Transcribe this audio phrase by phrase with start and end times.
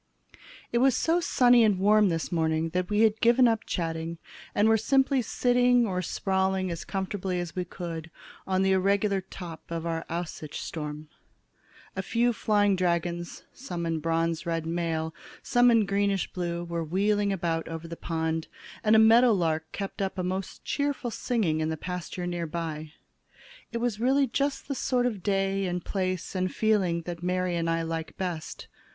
[0.71, 4.17] It was so sunny and warm this morning that we had given up chatting
[4.55, 8.09] and were simply sitting or sprawling as comfortably as we could
[8.47, 11.05] on the irregular top of our Aussichtsthurm.
[11.95, 17.31] A few flying dragons, some in bronze red mail, some in greenish blue, were wheeling
[17.31, 18.47] about over the pond,
[18.83, 22.91] and a meadow lark kept up a most cheerful singing in the pasture nearby.
[23.71, 27.69] It was really just the sort of day and place and feeling that Mary and
[27.69, 28.67] I like best.